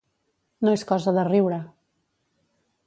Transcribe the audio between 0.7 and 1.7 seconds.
és cosa de riure.